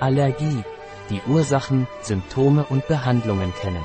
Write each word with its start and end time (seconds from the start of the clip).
Allergie. 0.00 0.64
Die 1.10 1.20
Ursachen, 1.28 1.86
Symptome 2.00 2.64
und 2.68 2.86
Behandlungen 2.88 3.52
kennen. 3.54 3.84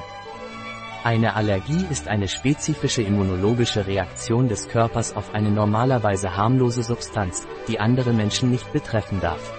Eine 1.03 1.35
Allergie 1.35 1.85
ist 1.89 2.07
eine 2.07 2.27
spezifische 2.27 3.01
immunologische 3.01 3.87
Reaktion 3.87 4.49
des 4.49 4.67
Körpers 4.67 5.15
auf 5.15 5.33
eine 5.33 5.49
normalerweise 5.49 6.35
harmlose 6.35 6.83
Substanz, 6.83 7.47
die 7.67 7.79
andere 7.79 8.11
Menschen 8.11 8.51
nicht 8.51 8.71
betreffen 8.73 9.21
darf. 9.21 9.53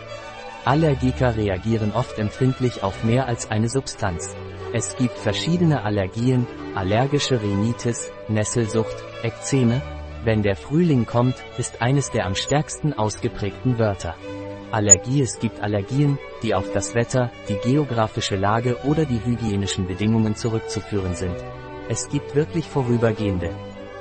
Allergiker 0.65 1.37
reagieren 1.37 1.93
oft 1.93 2.19
empfindlich 2.19 2.83
auf 2.83 3.05
mehr 3.05 3.27
als 3.27 3.51
eine 3.51 3.69
Substanz. 3.69 4.35
Es 4.75 4.97
gibt 4.97 5.19
verschiedene 5.19 5.83
Allergien, 5.83 6.47
allergische 6.75 7.41
Rhinitis, 7.41 8.13
Nesselsucht, 8.29 8.97
Ekzeme. 9.23 9.81
Wenn 10.25 10.43
der 10.43 10.57
Frühling 10.57 11.07
kommt, 11.07 11.37
ist 11.57 11.81
eines 11.81 12.11
der 12.11 12.27
am 12.27 12.35
stärksten 12.35 12.93
ausgeprägten 12.93 13.79
Wörter. 13.79 14.15
Allergie 14.73 15.21
Es 15.21 15.41
gibt 15.41 15.61
Allergien, 15.61 16.17
die 16.43 16.55
auf 16.55 16.73
das 16.73 16.95
Wetter, 16.95 17.31
die 17.49 17.57
geografische 17.57 18.37
Lage 18.37 18.77
oder 18.85 19.05
die 19.05 19.21
hygienischen 19.25 19.89
Bedingungen 19.89 20.37
zurückzuführen 20.37 21.15
sind. 21.15 21.35
Es 21.89 22.09
gibt 22.09 22.37
wirklich 22.37 22.67
vorübergehende. 22.67 23.51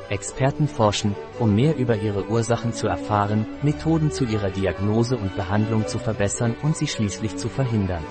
Experten 0.09 0.67
forschen, 0.67 1.15
um 1.39 1.55
mehr 1.55 1.75
über 1.75 1.95
ihre 1.95 2.27
Ursachen 2.27 2.73
zu 2.73 2.87
erfahren, 2.87 3.47
Methoden 3.63 4.11
zu 4.11 4.25
ihrer 4.25 4.51
Diagnose 4.51 5.17
und 5.17 5.35
Behandlung 5.35 5.87
zu 5.87 5.97
verbessern 5.97 6.55
und 6.61 6.77
sie 6.77 6.87
schließlich 6.87 7.35
zu 7.37 7.49
verhindern. 7.49 8.03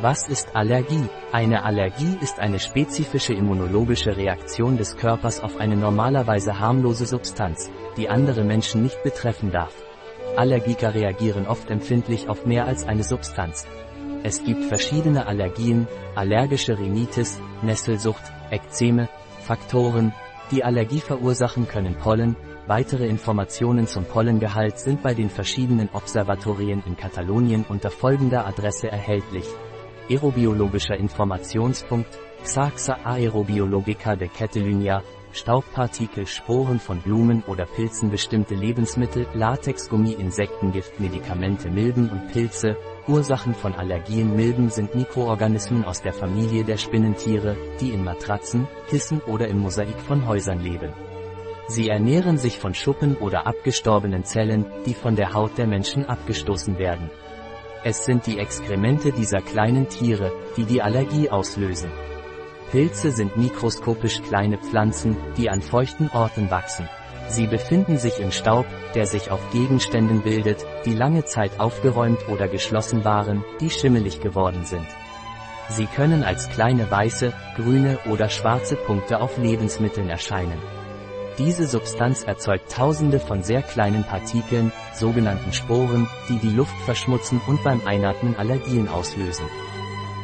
Was 0.00 0.28
ist 0.28 0.54
Allergie? 0.54 1.08
Eine 1.32 1.64
Allergie 1.64 2.18
ist 2.20 2.38
eine 2.38 2.58
spezifische 2.58 3.32
immunologische 3.32 4.16
Reaktion 4.16 4.76
des 4.76 4.96
Körpers 4.96 5.40
auf 5.40 5.58
eine 5.58 5.76
normalerweise 5.76 6.58
harmlose 6.58 7.06
Substanz, 7.06 7.70
die 7.96 8.08
andere 8.08 8.44
Menschen 8.44 8.82
nicht 8.82 9.02
betreffen 9.02 9.52
darf. 9.52 9.72
Allergiker 10.36 10.94
reagieren 10.94 11.46
oft 11.46 11.70
empfindlich 11.70 12.28
auf 12.28 12.46
mehr 12.46 12.66
als 12.66 12.84
eine 12.86 13.04
Substanz. 13.04 13.66
Es 14.22 14.42
gibt 14.44 14.64
verschiedene 14.64 15.26
Allergien, 15.26 15.86
allergische 16.14 16.78
Rhinitis, 16.78 17.40
Nesselsucht, 17.62 18.22
Ekzeme, 18.50 19.08
Faktoren, 19.40 20.12
die 20.50 20.64
Allergie 20.64 21.00
verursachen 21.00 21.66
können 21.66 21.94
Pollen, 21.96 22.36
weitere 22.66 23.06
Informationen 23.06 23.86
zum 23.86 24.04
Pollengehalt 24.04 24.78
sind 24.78 25.02
bei 25.02 25.14
den 25.14 25.30
verschiedenen 25.30 25.88
Observatorien 25.92 26.82
in 26.86 26.96
Katalonien 26.96 27.64
unter 27.68 27.90
folgender 27.90 28.46
Adresse 28.46 28.88
erhältlich. 28.88 29.46
Aerobiologischer 30.08 30.96
Informationspunkt, 30.96 32.18
Xaxa 32.44 32.98
Aerobiologica 33.04 34.14
de 34.14 34.28
Catalunya, 34.28 35.02
Staubpartikel, 35.36 36.26
Sporen 36.26 36.80
von 36.80 37.00
Blumen 37.00 37.42
oder 37.46 37.66
Pilzen, 37.66 38.10
bestimmte 38.10 38.54
Lebensmittel, 38.54 39.26
Latexgummi, 39.34 40.12
Insektengift, 40.12 40.98
Medikamente, 40.98 41.70
Milben 41.70 42.08
und 42.08 42.32
Pilze. 42.32 42.76
Ursachen 43.06 43.54
von 43.54 43.74
Allergien 43.74 44.34
Milben 44.34 44.70
sind 44.70 44.94
Mikroorganismen 44.94 45.84
aus 45.84 46.00
der 46.00 46.14
Familie 46.14 46.64
der 46.64 46.78
Spinnentiere, 46.78 47.56
die 47.80 47.90
in 47.90 48.02
Matratzen, 48.02 48.66
Kissen 48.88 49.20
oder 49.20 49.46
im 49.48 49.58
Mosaik 49.58 50.00
von 50.00 50.26
Häusern 50.26 50.60
leben. 50.60 50.92
Sie 51.68 51.88
ernähren 51.88 52.38
sich 52.38 52.58
von 52.58 52.74
Schuppen 52.74 53.16
oder 53.16 53.46
abgestorbenen 53.46 54.24
Zellen, 54.24 54.64
die 54.86 54.94
von 54.94 55.16
der 55.16 55.34
Haut 55.34 55.58
der 55.58 55.66
Menschen 55.66 56.06
abgestoßen 56.06 56.78
werden. 56.78 57.10
Es 57.84 58.04
sind 58.04 58.26
die 58.26 58.38
Exkremente 58.38 59.12
dieser 59.12 59.42
kleinen 59.42 59.88
Tiere, 59.88 60.32
die 60.56 60.64
die 60.64 60.80
Allergie 60.80 61.28
auslösen. 61.28 61.90
Pilze 62.70 63.12
sind 63.12 63.36
mikroskopisch 63.36 64.22
kleine 64.22 64.58
Pflanzen, 64.58 65.16
die 65.36 65.48
an 65.48 65.62
feuchten 65.62 66.08
Orten 66.12 66.50
wachsen. 66.50 66.88
Sie 67.28 67.46
befinden 67.46 67.98
sich 67.98 68.20
im 68.20 68.30
Staub, 68.30 68.66
der 68.94 69.06
sich 69.06 69.30
auf 69.30 69.40
Gegenständen 69.50 70.22
bildet, 70.22 70.64
die 70.84 70.94
lange 70.94 71.24
Zeit 71.24 71.58
aufgeräumt 71.58 72.28
oder 72.28 72.48
geschlossen 72.48 73.04
waren, 73.04 73.44
die 73.60 73.70
schimmelig 73.70 74.20
geworden 74.20 74.64
sind. 74.64 74.86
Sie 75.68 75.86
können 75.86 76.22
als 76.22 76.48
kleine 76.48 76.88
weiße, 76.90 77.32
grüne 77.56 77.98
oder 78.08 78.28
schwarze 78.28 78.76
Punkte 78.76 79.20
auf 79.20 79.36
Lebensmitteln 79.38 80.08
erscheinen. 80.08 80.58
Diese 81.38 81.66
Substanz 81.66 82.22
erzeugt 82.22 82.72
tausende 82.72 83.20
von 83.20 83.42
sehr 83.42 83.62
kleinen 83.62 84.04
Partikeln, 84.04 84.72
sogenannten 84.94 85.52
Sporen, 85.52 86.08
die 86.28 86.38
die 86.38 86.54
Luft 86.54 86.76
verschmutzen 86.84 87.40
und 87.46 87.62
beim 87.62 87.80
Einatmen 87.84 88.36
Allergien 88.36 88.88
auslösen. 88.88 89.44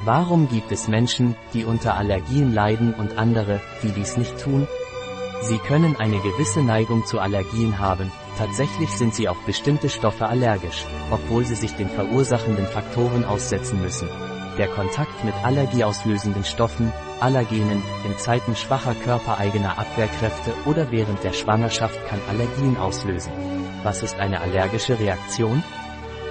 Warum 0.04 0.48
gibt 0.48 0.72
es 0.72 0.88
Menschen, 0.88 1.36
die 1.54 1.64
unter 1.64 1.94
Allergien 1.94 2.52
leiden 2.52 2.92
und 2.92 3.18
andere, 3.18 3.60
die 3.84 3.92
dies 3.92 4.16
nicht 4.16 4.36
tun? 4.40 4.66
Sie 5.42 5.58
können 5.58 5.94
eine 5.94 6.18
gewisse 6.18 6.60
Neigung 6.60 7.06
zu 7.06 7.20
Allergien 7.20 7.78
haben, 7.78 8.10
tatsächlich 8.36 8.90
sind 8.90 9.14
sie 9.14 9.28
auf 9.28 9.36
bestimmte 9.46 9.88
Stoffe 9.88 10.26
allergisch, 10.26 10.84
obwohl 11.12 11.44
sie 11.44 11.54
sich 11.54 11.74
den 11.74 11.88
verursachenden 11.88 12.66
Faktoren 12.66 13.24
aussetzen 13.24 13.80
müssen. 13.80 14.08
Der 14.58 14.66
Kontakt 14.66 15.24
mit 15.24 15.34
allergieauslösenden 15.44 16.44
Stoffen, 16.44 16.92
Allergenen, 17.20 17.80
in 18.04 18.18
Zeiten 18.18 18.56
schwacher 18.56 18.96
körpereigener 18.96 19.78
Abwehrkräfte 19.78 20.52
oder 20.66 20.90
während 20.90 21.22
der 21.22 21.32
Schwangerschaft 21.32 21.98
kann 22.08 22.20
Allergien 22.28 22.76
auslösen. 22.76 23.32
Was 23.84 24.02
ist 24.02 24.18
eine 24.18 24.40
allergische 24.40 24.98
Reaktion? 24.98 25.62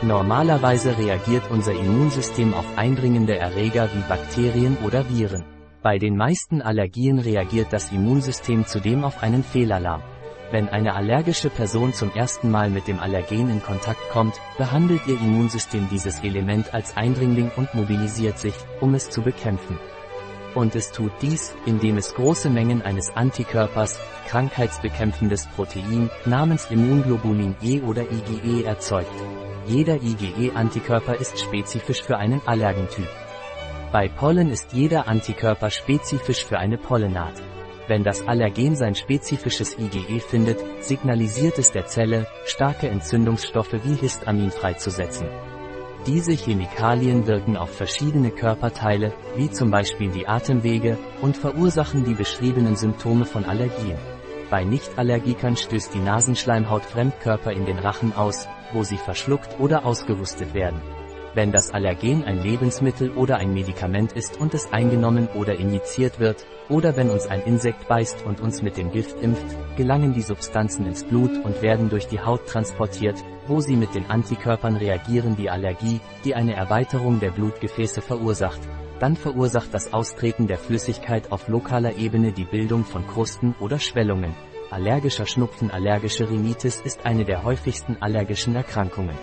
Normalerweise 0.03 0.97
reagiert 0.97 1.43
unser 1.51 1.73
Immunsystem 1.73 2.55
auf 2.55 2.65
eindringende 2.75 3.37
Erreger 3.37 3.87
wie 3.93 4.01
Bakterien 4.09 4.75
oder 4.83 5.07
Viren. 5.07 5.45
Bei 5.83 5.99
den 5.99 6.17
meisten 6.17 6.59
Allergien 6.59 7.19
reagiert 7.19 7.67
das 7.71 7.91
Immunsystem 7.91 8.65
zudem 8.65 9.03
auf 9.03 9.21
einen 9.21 9.43
Fehlalarm. 9.43 10.01
Wenn 10.49 10.69
eine 10.69 10.95
allergische 10.95 11.51
Person 11.51 11.93
zum 11.93 12.11
ersten 12.15 12.49
Mal 12.49 12.71
mit 12.71 12.87
dem 12.87 12.99
Allergen 12.99 13.51
in 13.51 13.61
Kontakt 13.61 14.01
kommt, 14.11 14.33
behandelt 14.57 15.01
ihr 15.05 15.21
Immunsystem 15.21 15.87
dieses 15.91 16.23
Element 16.23 16.73
als 16.73 16.97
Eindringling 16.97 17.51
und 17.55 17.73
mobilisiert 17.75 18.39
sich, 18.39 18.55
um 18.79 18.95
es 18.95 19.11
zu 19.11 19.21
bekämpfen. 19.21 19.77
Und 20.55 20.75
es 20.75 20.91
tut 20.91 21.11
dies, 21.21 21.55
indem 21.67 21.97
es 21.97 22.15
große 22.15 22.49
Mengen 22.49 22.81
eines 22.81 23.11
Antikörpers, 23.15 23.99
krankheitsbekämpfendes 24.27 25.45
Protein, 25.55 26.09
namens 26.25 26.71
Immunglobulin 26.71 27.55
E 27.61 27.81
oder 27.81 28.01
IgE 28.01 28.65
erzeugt. 28.65 29.13
Jeder 29.71 30.01
IgE-Antikörper 30.01 31.15
ist 31.15 31.39
spezifisch 31.39 32.01
für 32.03 32.17
einen 32.17 32.41
Allergentyp. 32.45 33.07
Bei 33.93 34.09
Pollen 34.09 34.49
ist 34.49 34.73
jeder 34.73 35.07
Antikörper 35.07 35.69
spezifisch 35.69 36.43
für 36.43 36.59
eine 36.59 36.77
Pollenart. 36.77 37.41
Wenn 37.87 38.03
das 38.03 38.27
Allergen 38.27 38.75
sein 38.75 38.95
spezifisches 38.95 39.77
IgE 39.79 40.19
findet, 40.19 40.59
signalisiert 40.83 41.57
es 41.57 41.71
der 41.71 41.85
Zelle, 41.85 42.27
starke 42.43 42.89
Entzündungsstoffe 42.89 43.71
wie 43.85 43.95
Histamin 43.95 44.51
freizusetzen. 44.51 45.29
Diese 46.05 46.33
Chemikalien 46.33 47.25
wirken 47.25 47.55
auf 47.55 47.73
verschiedene 47.73 48.31
Körperteile, 48.31 49.13
wie 49.37 49.51
zum 49.51 49.71
Beispiel 49.71 50.11
die 50.11 50.27
Atemwege, 50.27 50.97
und 51.21 51.37
verursachen 51.37 52.03
die 52.03 52.15
beschriebenen 52.15 52.75
Symptome 52.75 53.23
von 53.23 53.45
Allergien. 53.45 53.97
Bei 54.49 54.65
Nichtallergikern 54.65 55.55
stößt 55.55 55.93
die 55.93 55.99
Nasenschleimhaut 55.99 56.83
Fremdkörper 56.83 57.53
in 57.53 57.65
den 57.65 57.79
Rachen 57.79 58.13
aus, 58.13 58.49
wo 58.73 58.83
sie 58.83 58.97
verschluckt 58.97 59.59
oder 59.59 59.85
ausgewustet 59.85 60.53
werden. 60.53 60.81
Wenn 61.33 61.53
das 61.53 61.71
Allergen 61.71 62.25
ein 62.25 62.43
Lebensmittel 62.43 63.11
oder 63.11 63.37
ein 63.37 63.53
Medikament 63.53 64.11
ist 64.11 64.37
und 64.37 64.53
es 64.53 64.73
eingenommen 64.73 65.29
oder 65.33 65.55
injiziert 65.55 66.19
wird, 66.19 66.45
oder 66.67 66.97
wenn 66.97 67.09
uns 67.09 67.27
ein 67.27 67.41
Insekt 67.43 67.87
beißt 67.87 68.25
und 68.25 68.41
uns 68.41 68.61
mit 68.61 68.75
dem 68.75 68.91
Gift 68.91 69.21
impft, 69.21 69.45
gelangen 69.77 70.13
die 70.13 70.21
Substanzen 70.21 70.85
ins 70.85 71.05
Blut 71.05 71.31
und 71.45 71.61
werden 71.61 71.89
durch 71.89 72.07
die 72.07 72.19
Haut 72.19 72.47
transportiert, 72.47 73.15
wo 73.47 73.61
sie 73.61 73.77
mit 73.77 73.95
den 73.95 74.09
Antikörpern 74.09 74.75
reagieren 74.75 75.37
die 75.37 75.49
Allergie, 75.49 76.01
die 76.25 76.35
eine 76.35 76.53
Erweiterung 76.53 77.21
der 77.21 77.31
Blutgefäße 77.31 78.01
verursacht. 78.01 78.59
Dann 78.99 79.15
verursacht 79.15 79.73
das 79.73 79.93
Austreten 79.93 80.47
der 80.47 80.57
Flüssigkeit 80.57 81.31
auf 81.31 81.47
lokaler 81.47 81.95
Ebene 81.95 82.33
die 82.33 82.45
Bildung 82.45 82.83
von 82.83 83.07
Krusten 83.07 83.55
oder 83.59 83.79
Schwellungen. 83.79 84.35
Allergischer 84.71 85.25
Schnupfen 85.25 85.69
Allergische 85.69 86.29
Rhinitis 86.29 86.79
ist 86.79 87.05
eine 87.05 87.25
der 87.25 87.43
häufigsten 87.43 87.97
allergischen 87.99 88.55
Erkrankungen. 88.55 89.17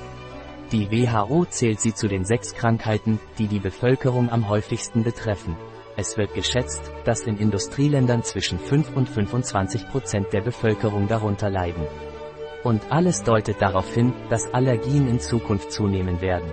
Die 0.73 0.91
WHO 0.91 1.47
zählt 1.47 1.81
sie 1.81 1.95
zu 1.95 2.07
den 2.07 2.27
sechs 2.27 2.53
Krankheiten, 2.53 3.19
die 3.39 3.47
die 3.47 3.59
Bevölkerung 3.59 4.29
am 4.29 4.51
häufigsten 4.51 5.05
betreffen. 5.05 5.57
Es 5.97 6.19
wird 6.19 6.35
geschätzt, 6.35 6.93
dass 7.07 7.23
in 7.23 7.39
Industrieländern 7.39 8.23
zwischen 8.25 8.59
5 8.59 8.95
und 8.95 9.09
25 9.09 9.89
Prozent 9.89 10.35
der 10.35 10.43
Bevölkerung 10.43 11.09
darunter 11.09 11.49
leiden. 11.49 11.87
Und 12.63 12.93
alles 12.93 13.23
deutet 13.23 13.63
darauf 13.63 13.95
hin, 13.95 14.13
dass 14.29 14.53
Allergien 14.53 15.09
in 15.09 15.19
Zukunft 15.19 15.73
zunehmen 15.73 16.21
werden. 16.21 16.53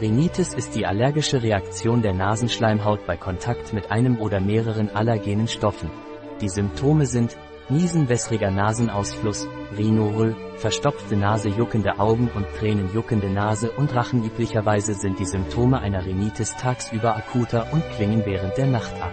Rhinitis 0.00 0.52
ist 0.52 0.74
die 0.74 0.84
allergische 0.84 1.44
Reaktion 1.44 2.02
der 2.02 2.12
Nasenschleimhaut 2.12 3.06
bei 3.06 3.16
Kontakt 3.16 3.72
mit 3.72 3.92
einem 3.92 4.20
oder 4.20 4.40
mehreren 4.40 4.90
allergenen 4.90 5.46
Stoffen. 5.46 5.92
Die 6.40 6.48
Symptome 6.48 7.06
sind 7.06 7.36
Niesen 7.68 8.08
wässriger 8.08 8.50
Nasenausfluss, 8.50 9.46
Rhinorrhoe, 9.78 10.34
verstopfte 10.56 11.16
Nase 11.16 11.48
juckende 11.48 12.00
Augen 12.00 12.28
und 12.34 12.46
Tränen 12.58 12.92
juckende 12.92 13.30
Nase 13.30 13.70
und 13.70 13.94
Rachen 13.94 14.24
üblicherweise 14.24 14.94
sind 14.94 15.20
die 15.20 15.24
Symptome 15.24 15.80
einer 15.80 16.04
Rhinitis 16.04 16.56
tagsüber 16.56 17.16
akuter 17.16 17.72
und 17.72 17.82
klingen 17.96 18.24
während 18.26 18.56
der 18.58 18.66
Nacht 18.66 18.92
ab. 19.00 19.12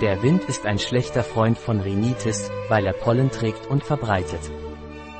Der 0.00 0.22
Wind 0.22 0.42
ist 0.44 0.66
ein 0.66 0.80
schlechter 0.80 1.22
Freund 1.22 1.56
von 1.56 1.80
Rhinitis, 1.80 2.50
weil 2.68 2.84
er 2.84 2.94
Pollen 2.94 3.30
trägt 3.30 3.68
und 3.68 3.84
verbreitet. 3.84 4.40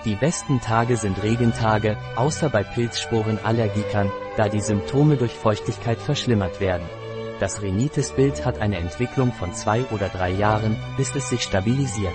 Die 0.05 0.17
besten 0.17 0.61
Tage 0.61 0.97
sind 0.97 1.23
Regentage, 1.23 1.97
außer 2.17 2.50
bei 2.50 2.65
Pilzsporenallergikern, 2.65 4.11
da 4.37 4.49
die 4.49 4.61
Symptome 4.61 5.17
durch 5.17 5.33
Feuchtigkeit 5.33 5.99
verschlimmert 5.99 6.59
werden. 6.59 6.88
Das 7.38 7.62
Rhinitis-Bild 7.62 8.45
hat 8.45 8.61
eine 8.61 8.79
Entwicklung 8.79 9.33
von 9.33 9.55
zwei 9.55 9.85
oder 9.93 10.09
drei 10.09 10.31
Jahren, 10.31 10.77
bis 10.97 11.15
es 11.15 11.29
sich 11.29 11.43
stabilisiert. 11.43 12.15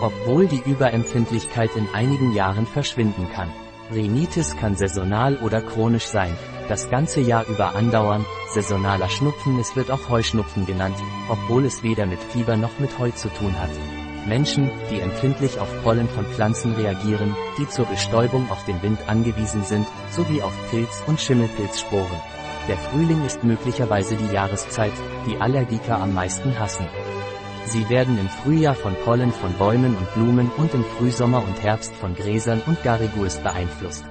Obwohl 0.00 0.46
die 0.46 0.62
Überempfindlichkeit 0.64 1.74
in 1.74 1.88
einigen 1.92 2.32
Jahren 2.32 2.66
verschwinden 2.66 3.28
kann. 3.32 3.50
Rhinitis 3.92 4.56
kann 4.56 4.76
saisonal 4.76 5.36
oder 5.38 5.60
chronisch 5.60 6.06
sein, 6.06 6.36
das 6.68 6.90
ganze 6.90 7.20
Jahr 7.20 7.46
über 7.46 7.74
andauern, 7.74 8.26
saisonaler 8.52 9.08
Schnupfen 9.08 9.58
es 9.58 9.74
wird 9.74 9.90
auch 9.90 10.10
Heuschnupfen 10.10 10.66
genannt, 10.66 10.96
obwohl 11.30 11.64
es 11.64 11.82
weder 11.82 12.04
mit 12.04 12.22
Fieber 12.22 12.56
noch 12.56 12.78
mit 12.78 12.98
Heu 12.98 13.10
zu 13.10 13.28
tun 13.30 13.58
hat. 13.58 13.70
Menschen, 14.26 14.70
die 14.90 15.00
empfindlich 15.00 15.58
auf 15.58 15.68
Pollen 15.82 16.08
von 16.08 16.26
Pflanzen 16.26 16.74
reagieren, 16.74 17.34
die 17.58 17.66
zur 17.66 17.86
Bestäubung 17.86 18.50
auf 18.50 18.62
den 18.66 18.82
Wind 18.82 18.98
angewiesen 19.06 19.64
sind, 19.64 19.86
sowie 20.10 20.42
auf 20.42 20.52
Pilz- 20.70 21.02
und 21.06 21.18
Schimmelpilzsporen. 21.18 22.20
Der 22.68 22.76
Frühling 22.76 23.24
ist 23.24 23.42
möglicherweise 23.42 24.16
die 24.16 24.34
Jahreszeit, 24.34 24.92
die 25.26 25.40
Allergiker 25.40 25.98
am 25.98 26.12
meisten 26.12 26.58
hassen. 26.58 26.86
Sie 27.68 27.88
werden 27.90 28.18
im 28.18 28.28
Frühjahr 28.28 28.74
von 28.74 28.94
Pollen 29.04 29.30
von 29.30 29.52
Bäumen 29.54 29.94
und 29.94 30.14
Blumen 30.14 30.50
und 30.56 30.72
im 30.72 30.84
Frühsommer 30.84 31.44
und 31.44 31.62
Herbst 31.62 31.94
von 31.94 32.14
Gräsern 32.14 32.62
und 32.66 32.82
Garrigues 32.82 33.36
beeinflusst. 33.38 34.04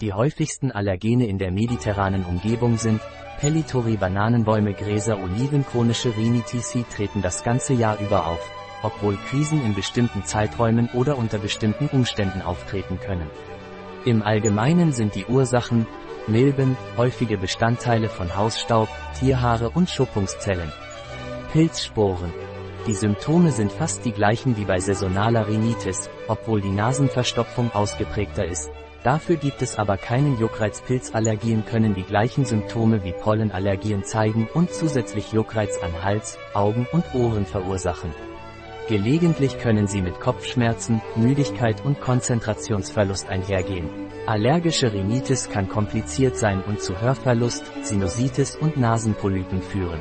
Die 0.00 0.12
häufigsten 0.12 0.72
Allergene 0.72 1.26
in 1.26 1.38
der 1.38 1.52
mediterranen 1.52 2.24
Umgebung 2.24 2.76
sind 2.76 3.00
Pellitori 3.38 3.96
Bananenbäume 3.96 4.74
Gräser 4.74 5.18
Oliven 5.22 5.64
chronische 5.64 6.16
Rhinitis 6.16 6.76
treten 6.94 7.22
das 7.22 7.44
ganze 7.44 7.72
Jahr 7.72 7.98
über 8.00 8.26
auf 8.26 8.50
obwohl 8.84 9.16
Krisen 9.30 9.64
in 9.64 9.74
bestimmten 9.74 10.24
Zeiträumen 10.24 10.90
oder 10.92 11.16
unter 11.16 11.38
bestimmten 11.38 11.88
Umständen 11.88 12.42
auftreten 12.42 13.00
können. 13.00 13.30
Im 14.04 14.22
Allgemeinen 14.22 14.92
sind 14.92 15.14
die 15.14 15.24
Ursachen 15.24 15.86
Milben, 16.26 16.76
häufige 16.96 17.38
Bestandteile 17.38 18.08
von 18.08 18.36
Hausstaub, 18.36 18.88
Tierhaare 19.18 19.70
und 19.70 19.88
Schuppungszellen. 19.88 20.70
Pilzsporen. 21.52 22.43
Die 22.86 22.92
Symptome 22.92 23.50
sind 23.50 23.72
fast 23.72 24.04
die 24.04 24.12
gleichen 24.12 24.58
wie 24.58 24.66
bei 24.66 24.78
saisonaler 24.78 25.48
Rhinitis, 25.48 26.10
obwohl 26.28 26.60
die 26.60 26.70
Nasenverstopfung 26.70 27.72
ausgeprägter 27.72 28.44
ist. 28.44 28.70
Dafür 29.02 29.36
gibt 29.36 29.62
es 29.62 29.78
aber 29.78 29.96
keinen 29.96 30.38
Juckreiz. 30.38 30.82
Pilzallergien 30.82 31.64
können 31.64 31.94
die 31.94 32.02
gleichen 32.02 32.44
Symptome 32.44 33.02
wie 33.02 33.12
Pollenallergien 33.12 34.04
zeigen 34.04 34.48
und 34.52 34.70
zusätzlich 34.70 35.32
Juckreiz 35.32 35.78
an 35.82 36.02
Hals, 36.02 36.36
Augen 36.52 36.86
und 36.92 37.04
Ohren 37.14 37.46
verursachen. 37.46 38.10
Gelegentlich 38.86 39.58
können 39.58 39.86
sie 39.86 40.02
mit 40.02 40.20
Kopfschmerzen, 40.20 41.00
Müdigkeit 41.16 41.82
und 41.86 42.02
Konzentrationsverlust 42.02 43.30
einhergehen. 43.30 43.88
Allergische 44.26 44.92
Rhinitis 44.92 45.48
kann 45.48 45.70
kompliziert 45.70 46.36
sein 46.36 46.62
und 46.66 46.82
zu 46.82 47.00
Hörverlust, 47.00 47.64
Sinusitis 47.82 48.56
und 48.56 48.76
Nasenpolypen 48.76 49.62
führen. 49.62 50.00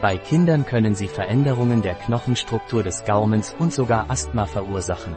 Bei 0.00 0.16
Kindern 0.16 0.64
können 0.64 0.94
sie 0.94 1.08
Veränderungen 1.08 1.82
der 1.82 1.94
Knochenstruktur 1.94 2.84
des 2.84 3.04
Gaumens 3.04 3.56
und 3.58 3.72
sogar 3.72 4.08
Asthma 4.08 4.46
verursachen. 4.46 5.16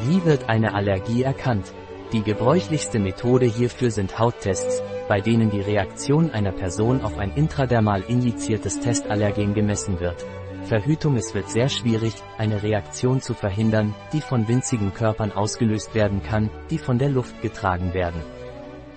Wie 0.00 0.24
wird 0.24 0.48
eine 0.48 0.74
Allergie 0.74 1.22
erkannt? 1.22 1.72
Die 2.12 2.22
gebräuchlichste 2.22 2.98
Methode 2.98 3.46
hierfür 3.46 3.92
sind 3.92 4.18
Hauttests, 4.18 4.82
bei 5.06 5.20
denen 5.20 5.50
die 5.50 5.60
Reaktion 5.60 6.32
einer 6.32 6.50
Person 6.50 7.02
auf 7.02 7.16
ein 7.16 7.32
intradermal 7.36 8.02
injiziertes 8.02 8.80
Testallergen 8.80 9.54
gemessen 9.54 10.00
wird. 10.00 10.26
Verhütung 10.64 11.16
Es 11.16 11.32
wird 11.32 11.48
sehr 11.48 11.68
schwierig, 11.68 12.14
eine 12.38 12.62
Reaktion 12.62 13.20
zu 13.20 13.34
verhindern, 13.34 13.94
die 14.12 14.20
von 14.20 14.48
winzigen 14.48 14.92
Körpern 14.92 15.30
ausgelöst 15.30 15.94
werden 15.94 16.22
kann, 16.22 16.50
die 16.70 16.78
von 16.78 16.98
der 16.98 17.08
Luft 17.08 17.40
getragen 17.40 17.94
werden. 17.94 18.20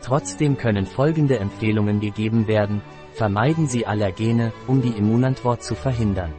Trotzdem 0.02 0.58
können 0.58 0.86
folgende 0.86 1.40
Empfehlungen 1.40 2.00
gegeben 2.00 2.48
werden, 2.48 2.82
vermeiden 3.16 3.68
Sie 3.68 3.88
Allergene, 3.88 4.52
um 4.68 4.82
die 4.82 4.90
Immunantwort 4.90 5.64
zu 5.64 5.74
verhindern. 5.74 6.34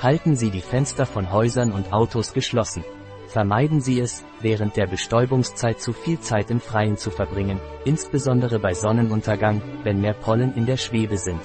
Halten 0.00 0.36
Sie 0.36 0.50
die 0.50 0.60
Fenster 0.60 1.04
von 1.04 1.32
Häusern 1.32 1.72
und 1.72 1.92
Autos 1.92 2.32
geschlossen. 2.32 2.84
Vermeiden 3.26 3.80
Sie 3.80 3.98
es, 3.98 4.24
während 4.40 4.76
der 4.76 4.86
Bestäubungszeit 4.86 5.80
zu 5.80 5.92
viel 5.92 6.20
Zeit 6.20 6.50
im 6.52 6.60
Freien 6.60 6.96
zu 6.96 7.10
verbringen, 7.10 7.60
insbesondere 7.84 8.60
bei 8.60 8.72
Sonnenuntergang, 8.72 9.60
wenn 9.82 10.00
mehr 10.00 10.14
Pollen 10.14 10.54
in 10.54 10.64
der 10.64 10.76
Schwebe 10.76 11.18
sind. 11.18 11.40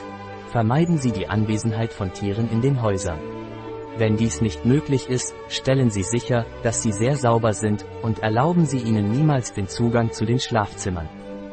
Vermeiden 0.52 1.00
Sie 1.00 1.12
die 1.12 1.28
Anwesenheit 1.28 1.92
von 1.92 2.14
Tieren 2.14 2.48
in 2.52 2.62
den 2.62 2.84
Häusern. 2.84 3.20
Wenn 3.98 4.16
dies 4.16 4.42
nicht 4.42 4.64
möglich 4.64 5.10
ist, 5.10 5.34
stellen 5.50 5.90
Sie 5.90 6.04
sicher, 6.04 6.46
dass 6.62 6.84
sie 6.84 6.92
sehr 6.92 7.16
sauber 7.16 7.54
sind, 7.54 7.86
und 8.04 8.20
erlauben 8.20 8.66
Sie 8.66 8.80
ihnen 8.80 9.12
niemals 9.12 9.54
den 9.54 9.68
Zugang 9.68 10.12
zu 10.12 10.26
den 10.26 10.40
Schlafzimmern. 10.40 11.10